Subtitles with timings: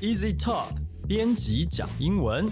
[0.00, 0.68] Easy Talk
[1.06, 2.42] 编辑讲英文。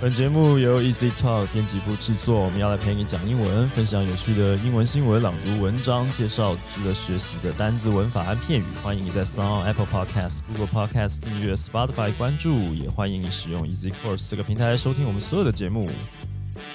[0.00, 8.64] 本节目由 Easy Talk 编辑部制作，我们要来陪你讲英文，分享有趣的英文新闻、朗读文章，介绍值得学习的单字、文法和片语。
[8.82, 15.86] 欢迎你在 Sound、Apple Podcast、Google Podcast 订阅，Spotify 关注，也欢迎你使用 Easy Course 这个平台收听我们所有的节目。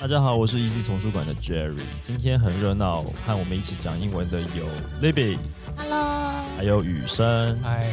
[0.04, 4.68] 大家好，我是 Easy 丛书馆的 Jerry，今天很热闹，和我们一起讲英文的有
[5.02, 5.38] Libby、
[5.78, 7.58] Hello，还有雨生。
[7.62, 7.88] 嗨，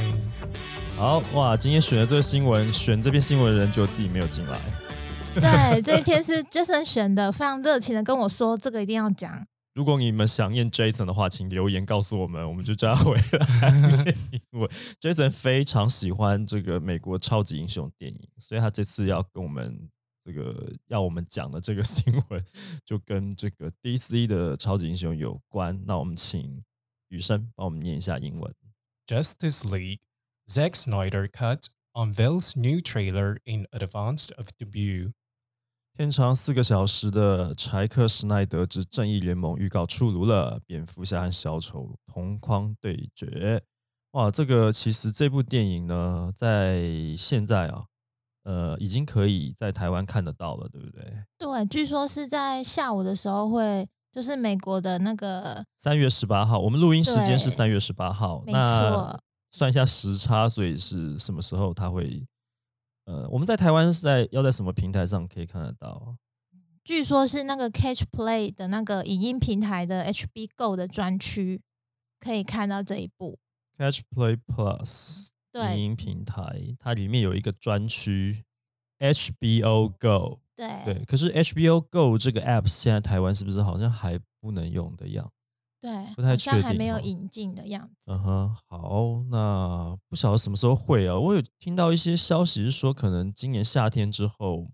[0.96, 4.60] 好哇，今天选的这个新闻，选这篇新闻的人就自己没有进来。
[5.37, 9.46] 对， 这一篇是 Jason 选的，非常热情的跟我说，这个一定要讲。
[9.74, 14.15] 如果你们想念 Jason 的话，请留言告诉我们，我们就叫他回来。
[14.52, 14.68] 因 为
[15.01, 19.88] Jason 非常喜欢这个美国超级英雄电影，所以他这次要跟我们
[20.30, 22.44] 这个要我们讲的这个 新闻，
[22.84, 25.82] 就跟这个 DC 的超级英雄有关。
[25.84, 26.62] 那我们请
[27.08, 28.54] 雨生帮我们念一下英文。
[29.09, 29.98] Justice League
[30.46, 31.64] Zack Snyder Cut
[31.95, 35.12] unveils new trailer in advance of debut.
[35.96, 43.60] 片长四个小时的柴克·施奈德之《正义联盟》预告出炉了，蝙蝠侠和小丑同框对决。
[44.12, 47.87] 哇，这个其实这部电影呢，在现在啊，
[48.51, 51.04] 呃，已经可以在台湾看得到了，对不对？
[51.38, 59.21] 对，据说是在下午的时候会，就是美国的那个，三月十八号，我们录音时间是对三月十八号，没那错，
[59.52, 62.26] 算一下时差，所以是什么时候它会？
[63.04, 66.16] 呃，我们在台湾是在要在什么平台上可以看得到？
[66.82, 71.62] 据说是那个 Catch Play 的那个影音平台的 HB Go 的专区
[72.19, 73.38] 可以看到这一部。
[73.78, 78.44] Catch Play Plus 影对音平台，它里面有一个专区
[78.98, 80.41] HBO Go。
[80.54, 85.32] 对对，可是 HBO Go 这个 App 现在台湾是不是好像还不能用的样？
[85.81, 87.94] 对，不太好像确定还没有哦引进的样子。
[88.04, 91.19] 嗯哼，好，那不晓得什么时候会啊？
[91.19, 94.71] 我有听到一些消息是说，可能今年夏天之后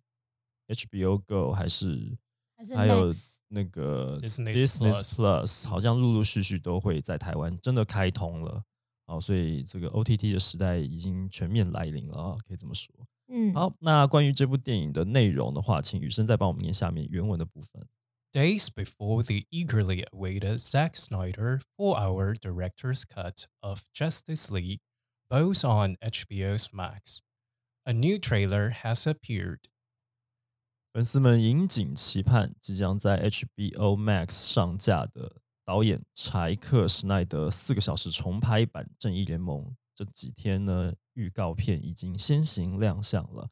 [0.67, 2.19] ，HBO Go 还是
[2.57, 3.13] 还是还有
[3.47, 8.65] 那个 Disney Plus 好像陆陆续续都会在台湾真的开通了。
[9.07, 12.93] 好，所以这个 OTT 的时代已经全面来临了啊，可以这么说。
[13.29, 17.87] 嗯，好，那关于这部电影的内容的话，请雨生再帮我们念下面原文的部分。
[18.33, 24.81] Days before the eagerly awaited Zack Snyder four-hour director's cut of Justice League,
[25.31, 27.21] both on HBO's Max,
[27.85, 29.61] a new trailer has appeared.
[30.93, 39.65] 粉丝们引颈期盼即将在 HBO Max 上架的导演柴克·施奈德四个小时重拍版《正义联盟》。
[39.97, 43.49] 这几天呢，预告片已经先行亮相了。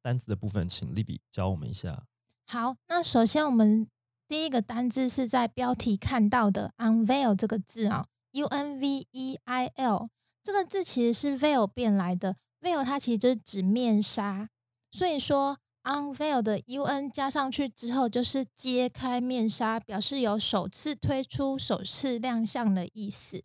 [0.00, 2.04] 单字的部分，请 Libby 教我们一下。
[2.46, 3.88] 好，那首先我们
[4.28, 10.10] 第一个单字是在标题看到的 unveil 这个字啊、u N V E I L
[10.44, 14.48] 这个字其实是 veil 变来的，veil 它其实就是指面纱，
[14.92, 23.42] 所以说 unveil 的 U N 加上去之后就是揭开面纱，表示有首次推出、首次亮相的意思。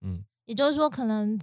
[0.00, 1.38] 嗯，也就是说，可能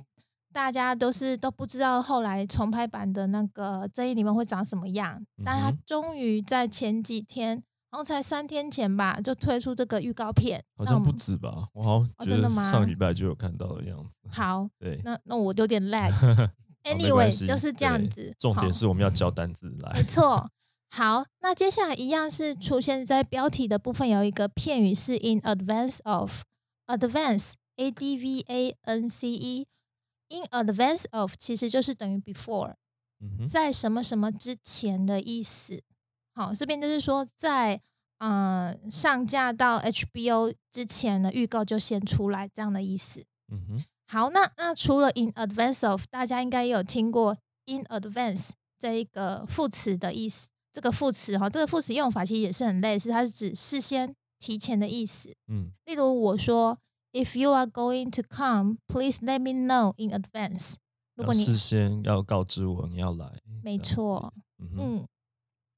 [0.52, 7.52] 大家都是都不知道后来重拍版的那个正义里面会长什么样，但他终于在前几天，
[7.92, 10.64] 然后才三天前吧，就推出这个预告片。
[10.76, 11.68] 好像不止吧？
[11.74, 14.18] 我好像真的吗上礼拜就有看到的样子。
[14.32, 16.12] 好，对，那那我有点 lag。
[16.94, 18.34] Anyway，就是这样子。
[18.40, 20.04] 重点是我们要交单字 来没。
[20.04, 20.50] 错。
[20.92, 32.74] 好，那接下来一样是出现在标题的部分，有一个片语是 in advance of，advance a d v a n c e，in advance of 其实就是等于 before，
[33.20, 35.84] 嗯，在什么什么之前的意思。
[36.34, 37.80] 好，这边就是说在
[38.18, 43.24] 呃上架到 HBO 之前的预告就先出来这样的意思。
[43.52, 47.38] 嗯哼，好，那那除了 in advance of，大家应该也有听过
[47.68, 50.50] in advance 这一个副词的意思。
[50.74, 55.32] 这个副词哈，这个副词用法其实也是很类似，它是指事先、提前的意思。
[55.48, 56.78] 嗯例如我说
[57.12, 60.76] ，If you are going to come, please let me know in advance。
[61.16, 65.08] 如果你事先要告知我你要来，没错，嗯，嗯，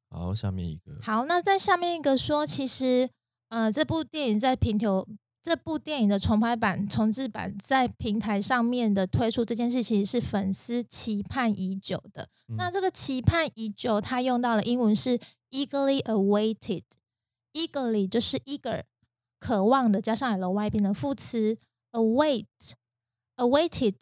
[0.09, 3.09] 好，下面一个，好，那在下面一个说，其实
[3.49, 5.07] 呃，这部电影在平头，
[5.43, 12.29] 这部电影的重拍版、重制版在平台上面的推出这件事，其实是粉丝期盼已久的。
[12.57, 16.83] 那嗯这个期盼已久，它用到了英文是 eagerly awaited。
[17.53, 18.83] eagerly 就是 eager，
[19.39, 21.57] 渴望的，加上 ly 变成副词
[21.91, 22.45] await。
[23.37, 23.95] awaited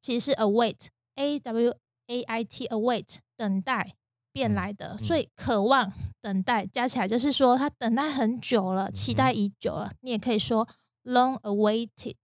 [0.00, 1.76] 其实是 await，a w
[2.06, 3.96] a i t await 等待
[4.39, 9.91] 变嗯来的，嗯所以渴望、等待加起来就是说他等待很久了，期待已久了。
[10.01, 10.67] 你也可以说
[11.03, 12.15] long awaited。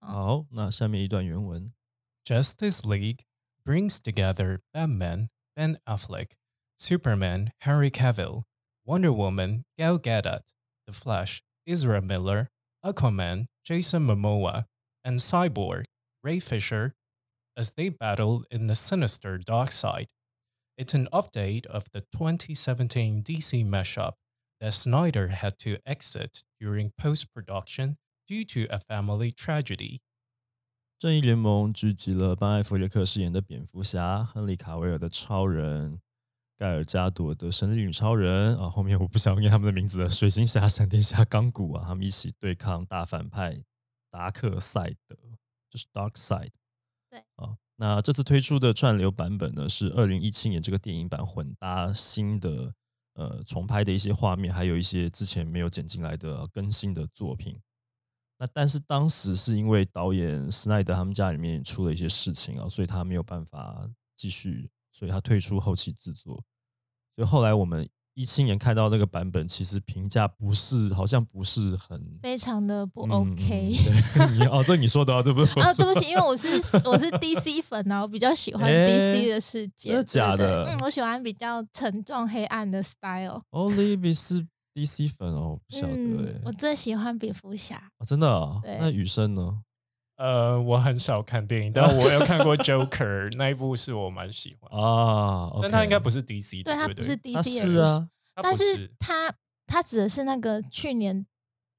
[0.00, 1.72] 好，那下面一段原文。
[2.24, 3.20] Justice League
[3.64, 6.32] brings together Batman, Ben Affleck,
[6.78, 8.44] Superman, Henry Cavill,
[8.84, 10.42] Wonder Woman, Gal Gadot,
[10.86, 12.48] The Flash, Ezra Miller,
[12.84, 14.66] Aquaman, Jason Momoa,
[15.02, 15.84] and Cyborg,
[16.22, 16.94] Ray Fisher,
[17.56, 20.08] as they battle in the sinister dark side.
[20.78, 24.14] It's an update of the 2017 DC mashup
[24.60, 27.96] that Snyder had to exit during post production
[28.26, 30.00] due to a family tragedy.
[30.98, 36.00] 正义联盟聚集了班艾弗列克饰演的蝙蝠侠、亨利卡维尔的超人、
[36.56, 43.62] 盖尔加朵的神力女超人啊，后面我不想念他们的名字了，水行侠、闪电侠、钢骨啊，他们一起对抗大反派
[44.10, 45.16] 达克赛德，
[45.68, 46.52] 就是 Dark Side。
[47.10, 52.73] 对啊， 那这次推出的串流版本呢，是二零一七年这个电影版混搭新的
[53.13, 57.57] 呃重拍的一些画面，还有一些之前没有剪进来的更新的作品。
[58.37, 66.35] 那但是当时是因为导演斯奈德他们家里面出了一些事情啊，所以他没有办法继续，所以他退出后期制作。
[67.15, 73.73] 所以后来我们一七年看到那个版本，其实评价不是，好像不是很非常的不嗯 OK。
[74.17, 76.49] 嗯 你哦，这你说的啊，这不是我啊，对不起，因为我是
[76.85, 79.89] 我是 DC 粉啊，我比较喜欢哎 DC 的世界。
[79.91, 83.41] 真的假的嗯，我喜欢比较沉重黑暗的 style。
[83.51, 87.81] Olivia 是 DC 粉哦，不晓得嗯，哎、我最喜欢蝙蝠侠。
[87.99, 89.61] 哦真的啊、那雨生呢？
[90.19, 94.69] 呃，我很少看电影， 但我有看过 Joker 那一部，是我蛮喜欢。
[94.79, 98.07] 啊，但他应该不是，DC 的，对，他不是 DC 的是啊，
[98.43, 99.33] 但是他
[99.65, 101.25] 他指的是那个去年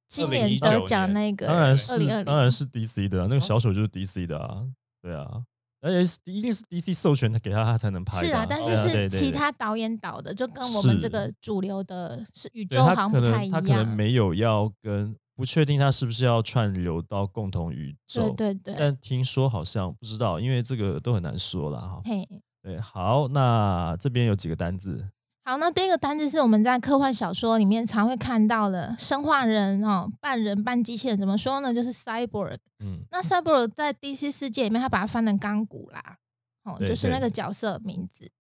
[0.09, 4.65] 今年得奖那个，当然是当然是 DC 的、啊，那个小丑就是 DC 的啊，
[5.03, 5.43] 对啊，
[5.83, 13.63] 而且是一定是 DC 授权给他，他才能拍、是啊，但是是其他导演导的，就跟我们这个主流的是宇宙好像不太一样。
[13.63, 13.97] 他可能。
[13.97, 22.03] 没有要跟不确定他是不是要串流到共同宇宙，对对对，但听说好像不知道，因为这个都很难说了哈。
[22.05, 22.29] 嘿，
[22.63, 25.09] 对，好，那这边有几个单字，
[25.43, 31.73] 好，那第一个单字是我们在科幻小说里面常会看到的生化人哦，半人半机器人，怎么说呢？
[31.73, 32.59] 就是 cyborg。
[32.85, 36.19] 嗯，那 cyborg 在 DC 世界里面，他把它翻成钢骨啦，
[36.65, 38.31] 哦，就是那个角色名字。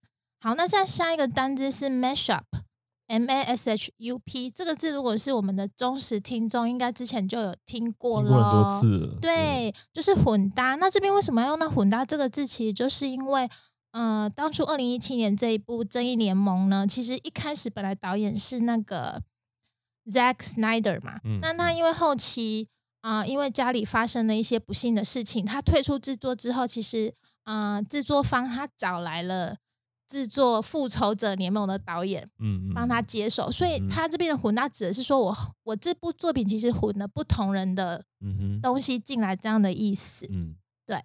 [0.42, 1.88] 好，那现在下一个单字是
[3.10, 10.76] mashup，m a s h u p 这个字，如果是我们的忠实听众，应该之前就有听过了，听过很多次了，对，就是混搭。
[10.76, 12.46] 那这边为什么要用到混搭这个字？
[12.46, 13.48] 其实就是因为，
[13.92, 19.20] 呃，当初二零一七年这一部《正义联盟》呢，其实一开始本来导演是那个
[20.06, 22.68] Zack Snyder 嘛，嗯那他因为后期
[23.00, 27.14] 啊、呃因为家里发生了一些不幸的事情，他退出制作之后，其实
[27.44, 29.56] 啊、呃制作方他找来了
[30.10, 40.26] 制作《复仇者联盟》的导演，嗯嗯，帮他接手，所以他这边的混搭指的是说我我这部作品其实混了不同人的嗯哼，东西进来这样的意思。
[40.28, 40.56] 嗯。
[40.84, 41.00] 对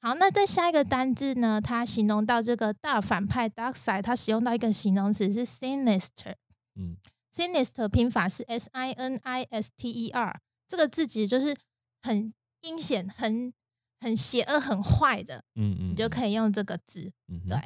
[0.00, 6.36] 好，那在下一个单字呢，它形容到这个大反派 Dark Side，它使用到一个形容词是 sinister。
[6.76, 6.96] 嗯。
[7.34, 11.54] sinister 拼法是 s i n i s t e r，这个字其实就是
[12.02, 12.32] 很
[12.62, 13.52] 阴险、很
[14.00, 17.12] 很邪恶、很坏的，嗯嗯，你就可以用这个字。
[17.28, 17.58] 嗯对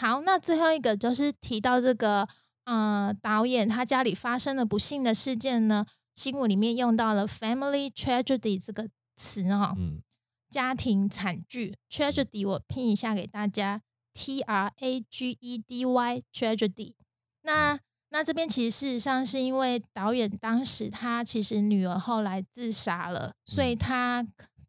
[0.00, 2.28] 好，那最后一个就是提到这个
[2.66, 5.84] 呃导演他家里发生了不幸的事件呢，
[6.14, 10.00] 新闻里面用到了 family tragedy 这个词哦，嗯。
[10.48, 13.82] 家庭惨剧 tragedy 我拼一下给大家
[14.14, 16.94] ，T R A G E D Y tragedy。
[17.42, 17.78] 那
[18.10, 23.78] 那这边其实事实上是因为导演当时他其实女儿后来自杀了，所以嗯。
[23.78, 24.26] 他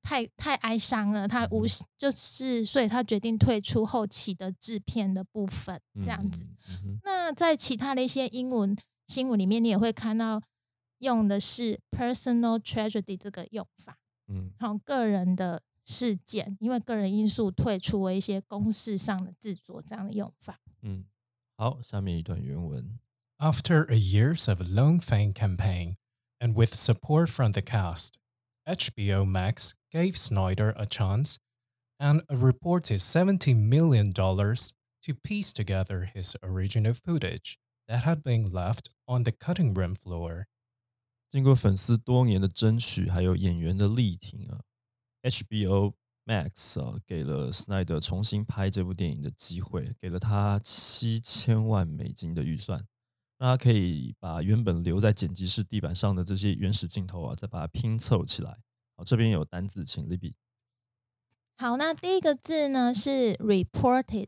[0.09, 8.75] 太太哀伤了，他无嗯就是所以他决定退出后期的制片的部分，这样子。，嗯嗯哼那在其他的一些英文
[9.05, 10.41] 新闻里面，你也会看到
[10.97, 13.99] 用的是 personal tragedy 这个用法。
[14.27, 20.59] 嗯好个人的事件，因为个人因素退出了一些公式上的制作这样的用法。
[20.81, 21.05] 嗯，
[21.55, 22.97] 好，下面一段原文。
[23.37, 25.97] After a years of long fan campaign
[26.39, 28.15] and with support from the cast,
[28.68, 31.36] HBO Max gave Snyder a chance
[31.98, 38.88] and a reported $70 million to piece together his original footage that had been left
[39.06, 40.46] on the cutting room floor.
[41.30, 44.62] 经过粉丝多年的争取，还有演员的力挺啊，
[45.22, 52.86] HBO Max 啊给了斯奈德重新拍这部电影的机会，给了他七千万美金的预算，
[53.39, 58.57] 让他可以把原本留在剪辑室地板上的这些原始镜头啊，再把它拼凑起来。
[58.95, 60.33] 好，这边有单字，请 Libby。
[61.57, 64.27] 好，那第一个字呢是 reported。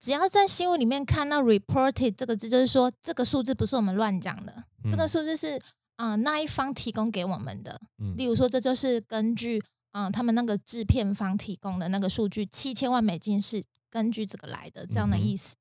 [0.00, 5.56] 只要在新闻里面看到 reported 这个字，就是说这个数字不是我们乱讲的，这个嗯数字是
[5.96, 7.80] 啊、呃那一方提供给我们的。
[7.98, 9.62] 嗯例如说，这就是根据
[9.92, 15.56] 嗯，他们那个制片方提供的那个数据，七千万美金是根据这个来的，这样的意思。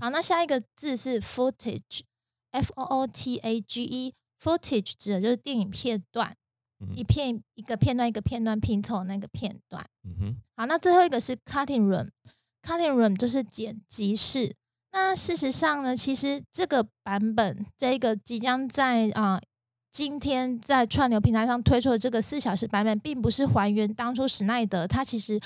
[0.00, 1.20] 好，那下一个字是
[2.52, 6.34] footage，f o o t a g e，footage 指的就是电影片段，
[6.80, 9.84] 嗯一片一个片段一个片段拼凑的那个片段。
[10.04, 14.54] 嗯哼，好，那最后一个是 cutting room，cutting room 就是剪辑室。
[14.92, 19.40] 那事实上呢，其实这个版本，这个即将在啊、
[19.92, 25.40] 今天在串流平台上推出的这个四小时版本，并不是还原当初史奈德他其实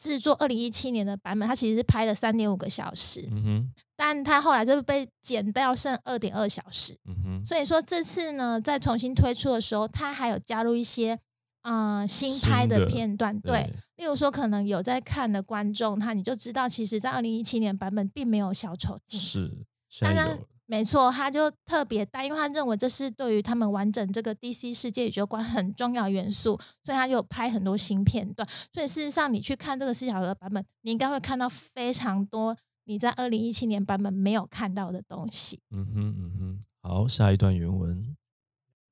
[0.00, 6.96] 制作二零一七年的版本，它其实是拍了三点五个小时，嗯哼，但他后来就被剪掉剩二点二小时。
[7.04, 11.18] 嗯哼，所以说这次呢，在重新推出的时候，它还有加入一些
[11.64, 19.52] 呃新拍的片段，对，例如说可能有在看的观众，他你就知道，其实在二零一七年版本并没有小丑进，是，
[20.00, 20.38] 当然
[20.70, 28.48] 没错，他就特别带，因为他认为这是对于他们完整这个 DC 世界宇宙观很重要元素，所以他就有拍很多新片段。
[28.72, 35.60] 所以事实上，你去看这个四小时的版本，你应该会看到非常多你在二零一七年版本没有看到的东西。
[35.70, 38.16] 嗯哼，嗯哼，好，下一段原文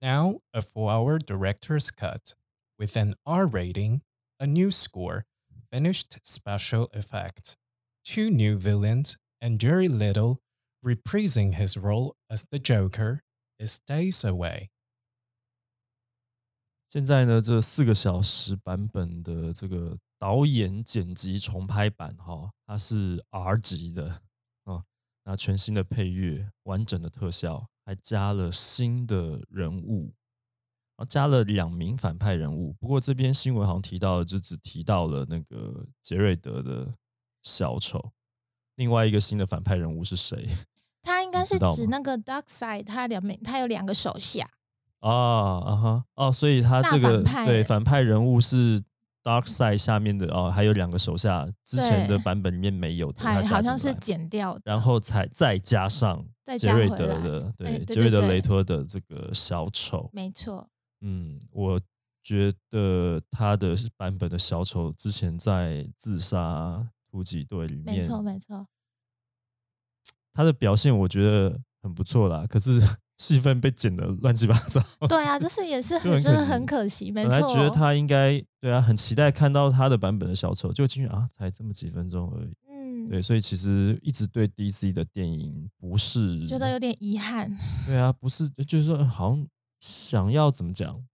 [0.00, 2.32] ，Now, a four hour director's cut
[2.76, 4.00] with an R rating,
[4.38, 5.26] a new score,
[5.70, 7.54] finished special effects,
[8.02, 10.38] two new villains, and Jerry Little
[10.82, 13.20] reprising his role as the Joker
[13.58, 14.68] is days away.
[16.90, 24.22] 现在呢，这四个小时版本的这个导演剪辑重拍版哈，它是 R 级的
[24.64, 24.82] 啊，
[25.24, 30.14] 那全新的配乐、完整的特效，还加了新的人物，
[30.96, 32.72] 啊，加了两名反派人物。
[32.80, 36.94] 不过这边新闻好像提到，就只提到了那个杰瑞德的
[37.42, 38.12] 小丑，
[38.76, 40.48] 另外一个新的反派人物是谁？
[41.32, 44.48] 他应该是指那个 Dark Side，他两面他有两个手下，
[45.00, 48.80] 啊啊哈哦，所以他大这个对反派人物是
[49.22, 56.24] Dark Side 下面的哦，还有两个手下，之前的版本里面没有的，他好像是剪掉的，然后才再加上
[56.58, 60.68] 杰瑞德的对杰瑞德雷托的这个小丑，没错，
[61.00, 61.80] 嗯，我
[62.22, 68.66] 觉得他的版本的小丑之前在自杀突击队里面，没错，没错。
[70.38, 72.80] 他的表现我觉得很不错啦，可是
[73.18, 74.80] 戏份被剪的乱七八糟。
[75.08, 77.30] 对啊，就是也是 很真的很可惜，没错。
[77.30, 82.54] 本来觉得他应该对啊，很期待看到他的版本的小丑，就进去啊，才这么几分钟而已。
[82.68, 87.58] 嗯，对，所以其实一直对 DC 的电影不是觉得有点遗憾。
[87.84, 89.44] 对啊，不是就是说好像
[89.80, 91.04] 想要怎么讲，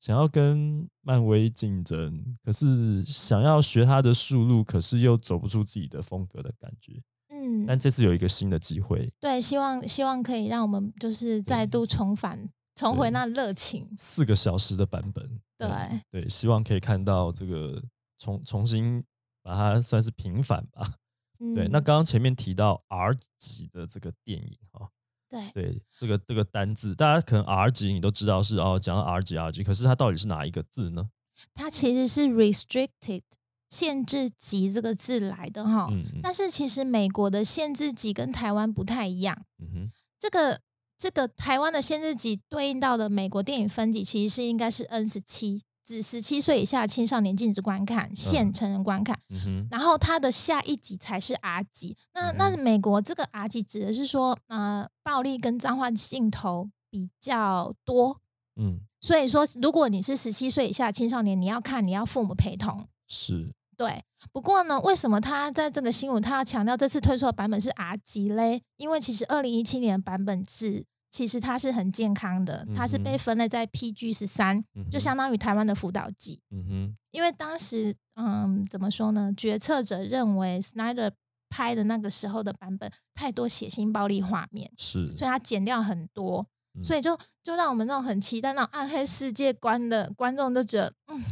[0.00, 7.00] 想要跟漫威竞争，可是想要学他的速路，可是又走不出自己的风格的感觉。
[7.44, 13.92] 嗯，但这次有一个新的机会，对，希望希望可以让我们就是再度重返，重回那热情。
[13.96, 15.68] 四个小时的版本，对
[16.10, 17.82] 对，希望可以看到这个
[18.18, 19.04] 重重新
[19.42, 20.94] 把它算是平反吧。
[21.40, 24.88] 嗯，对，那刚刚前面提到 R 级的这个电影哈、
[25.28, 31.10] 对对这个这个单字，大家可能 R 级你都知道是哦，讲到 R 级 R 级，可是它到底是哪一个字呢？
[31.52, 33.22] 它其实是 restricted
[33.74, 35.88] 限制级这个字来的哈。
[35.90, 39.36] 嗯嗯但是其实美国的限制级跟台湾不太一样。
[39.58, 40.60] 嗯哼，这个
[40.96, 49.18] 这个台湾的限制级对应到的美国电影分级，其实是应该是 N 十七，指十七岁以下青少年禁止观看，限成人观看。
[49.30, 51.96] 嗯哼，然后它的下一级才是 R 级。
[52.14, 58.20] 那那嗯美国这个 R 级指的是说，呃，暴力跟脏话镜头比较多。
[58.56, 62.86] 嗯，所以说，如果你是十七岁以下青少年，你要看，你要父母陪同。
[63.08, 68.62] 是，对，不过呢，为什么他在这个新闻他要强调这次推出的版本是 R 级嘞？
[68.76, 76.40] 因为其实二零一七年的版本是，其实它是很健康的，它是嗯被分类在 PG 十三，嗯就相当于台湾的辅导级。
[76.50, 79.32] 嗯哼，因为当时，嗯，怎么说呢？
[79.36, 81.12] 决策者认为 Snyder
[81.48, 86.44] 拍的那个时候的版本太多血腥暴力画面，是，所以他剪掉很多，
[86.76, 91.22] 嗯所以就就让我们那种很期待那种暗黑世界观的观众都觉得，嗯，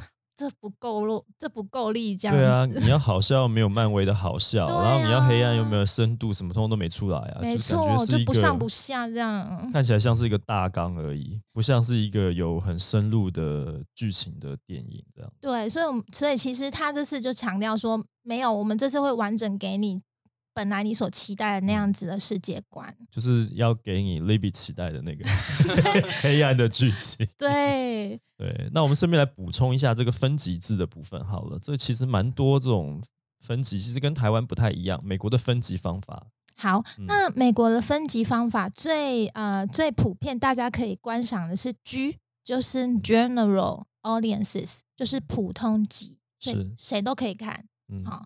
[0.43, 9.71] 这不够露，这不够力，这样对啊，你要 好笑没有漫威的好笑，对然后你要黑暗又啊没有深度，什么通通都没出来啊，没错，就不上不下这样。
[9.73, 15.33] 看起来像是一个大纲而已，不像是一个有很深入的剧情的电影这样。
[15.41, 20.03] 对，所以所以其实他这次就强调说，没有，我们这次会完整给你
[20.55, 22.95] 本来你所期待的那样子的世界观。
[23.11, 25.25] 就是要给你 Libby 期待的那个
[26.23, 27.27] 黑暗的剧情。
[27.37, 31.59] 对， 对，那我们顺便来补充一下这个分级制的部分好了。
[31.61, 33.03] 这其实蛮多这种
[33.41, 35.01] 分级，其实跟台湾不太一样。
[35.05, 48.25] 美国的分级方法，好，嗯那美国的分级方法最呃最普遍，大家可以观赏的是 G，就是 General audiences，就是普通级，所以是谁都可以看，嗯，好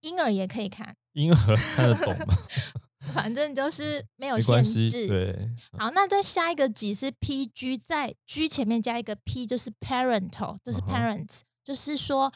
[0.00, 2.34] 婴儿也可以看，婴儿看得懂吗？
[3.14, 5.08] 反正就是没有限，制。
[5.08, 12.32] 对，好，那再下一个级是 PG，在 G 前面加一个 P，就是 parental，就是 parents，、就是说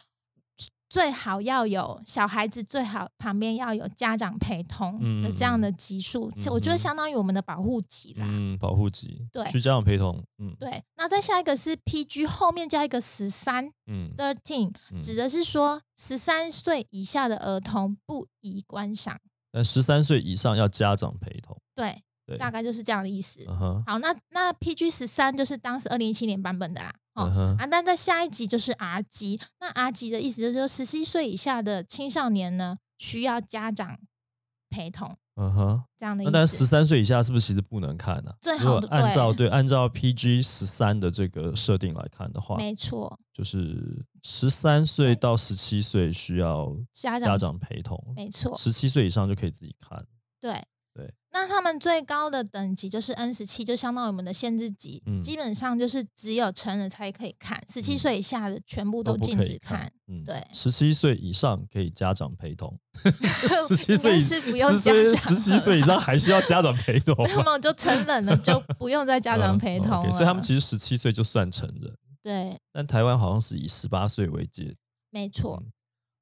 [0.95, 8.25] 最好要有小孩子最好旁边要有家长陪同的这样的级数，我觉得相当于我们的保护级啦。
[8.25, 9.45] 嗯，保护级，对。
[9.51, 15.03] 需家长陪同，嗯，对，那再下一个是 PG，后面加一个十三嗯，thirteen，嗯。
[15.03, 19.19] 指的是说十三岁以下的儿童不宜观赏。
[19.51, 22.05] 但十三岁以上要家长陪同，对，
[22.38, 23.40] 大概就是这样的意思。
[23.87, 26.95] 好，那那 PG 十三就是当时二零一七年版本的啦。
[27.14, 33.99] 哦，嗯哼，啊，那在下一集就是 R 级，那 R 级的意思就是说，十七岁以下的青少年呢，需要家长
[34.69, 35.85] 陪同嗯哼。
[35.97, 36.66] 这样的意那但十思。
[36.66, 50.04] 三岁以下是不是其实不能看呢、最好的按照对对按照 PG 十三的这个设定来看的话，没错，就是十三岁到十七岁需要家长陪同，没错，十七岁以上就可以自己看。
[50.40, 50.64] 对对。
[51.35, 59.93] 那他们最高的等级就是 N 十七，就相当于我们的限制级，嗯基本上就是只有成人才可以看，十七嗯岁以下的全部都禁止看看。。
[60.07, 62.79] 嗯，对十七岁以上可以家长陪同，
[63.67, 67.29] 十七岁以是不用家长十七岁以上还需要家长陪同 吗。
[67.37, 70.11] 那么就成人了，就不用再家长嗯陪同。
[70.12, 74.76] 所以他们其实十七岁就算成人，对，但台湾好像是以十八岁为界。
[75.11, 75.61] 没错。
[75.61, 75.73] 嗯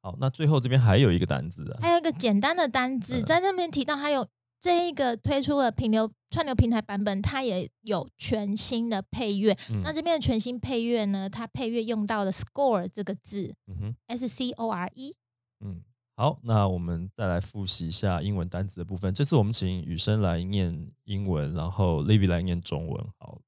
[0.04, 4.26] 好，那最后这边还有一个单字啊，还有一个简单的单字，嗯在那边提到，还有
[4.62, 9.52] 这一个推出了平流串流平台版本，它也有全新的配乐。
[9.68, 15.16] 嗯那这边的全新配乐呢，它配乐用到了 “score” 这个字嗯哼，，S C O R E。
[15.64, 15.82] 嗯，
[16.14, 19.12] 好，那我们再来复习一下英文单词的部分。
[19.12, 23.04] 这次我们请雨生来念英文，然后 Libby 来念中文。
[23.18, 23.40] 好，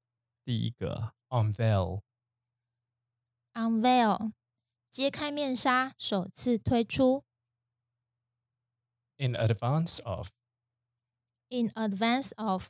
[0.43, 2.01] 第一个 unveil,
[3.53, 4.33] Unveil，
[4.91, 7.23] 揭开面纱，首次推出
[9.17, 10.27] in advance of,
[11.54, 12.68] in advance of，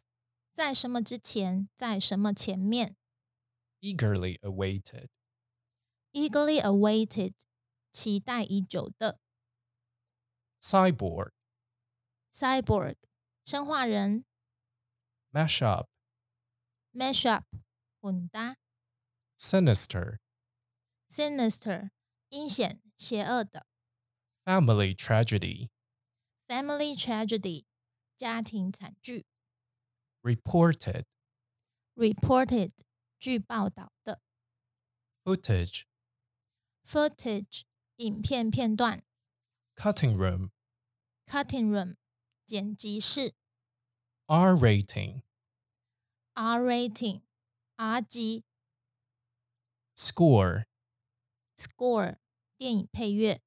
[0.52, 2.96] 在什么之前，在什么前面
[3.80, 5.08] eagerly awaited,
[6.12, 7.34] ，eagerly awaited，
[7.92, 9.20] 期待已久的
[10.60, 11.32] cyborg,
[12.32, 12.96] cyborg，
[13.44, 14.24] 生化人
[15.32, 15.88] mash up,
[16.92, 17.44] mashup，
[18.00, 18.56] 混搭
[19.38, 20.18] sinister,
[21.08, 21.90] sinister，
[22.28, 23.66] 阴险邪恶的
[24.44, 25.70] family tragedy,
[26.46, 27.64] family tragedy，
[28.17, 29.25] 家庭惨剧
[30.21, 31.05] reported,
[31.95, 32.71] reported，
[33.19, 34.21] 据报道的
[35.23, 35.83] footage,
[36.85, 37.63] footage，
[37.97, 39.03] 影片片段
[39.75, 40.51] cutting room,
[41.25, 41.97] cutting room，
[42.45, 43.35] 剪辑室
[44.27, 45.23] R rating,
[46.33, 48.43] R rating，R 级
[49.95, 50.65] score,
[51.57, 52.17] score，
[52.57, 53.44] 电影配乐。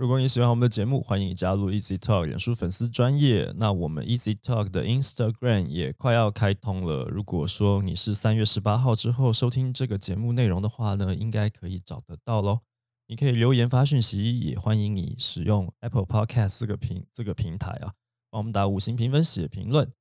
[0.00, 3.52] 如果你喜欢我们的节目，欢迎你加入 Easy Talk 脸书粉丝专业。
[3.58, 7.04] 那我们 Easy Talk 的 Instagram 也快要开通了。
[7.10, 12.60] 如果说你是三月十八号之后收听这个节目内容的话呢，应该可以找得到喽。
[13.08, 17.92] 你可以留言发讯息，也欢迎你使用 Apple Podcast 这个平这个平台啊，
[18.30, 19.92] 帮我们打五星评分、写评论，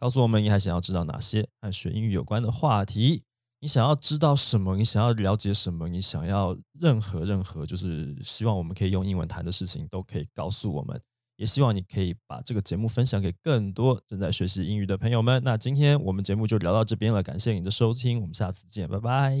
[0.00, 3.22] 告诉我们你还想要知道哪些和学英语有关的话题。
[3.64, 4.76] 你想要知道什么？
[4.76, 5.88] 你想要了解什么？
[5.88, 11.00] 你想要任何任何，就是希望我们可以用英文谈的事情，都可以告诉我们。
[11.36, 15.42] 也希望你可以把这个节目分享给更多正在学习英语的朋友们。
[15.42, 19.34] 那今天我们节目就聊到这边了，感谢你的收听，我们下次见，拜拜。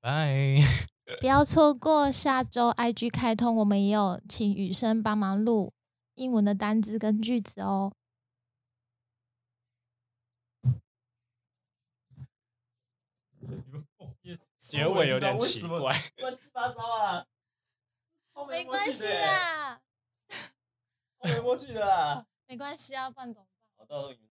[0.00, 0.56] 拜
[1.20, 5.72] 不要错过下周 IG 开通，我们也有请雨生帮忙录
[6.16, 7.92] 英文的单字跟句子哦。
[14.58, 15.94] 结尾有点奇怪。
[16.18, 17.26] 乱七八糟啊！
[18.48, 19.80] 没关系啊，
[21.22, 22.26] 超没默契的啊！
[22.46, 23.46] 没关系啊，范总。
[23.76, 24.29] 好，到时候你们。